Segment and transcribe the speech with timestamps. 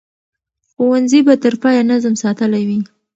[0.69, 2.79] ښوونځي به تر پایه نظم ساتلی وي.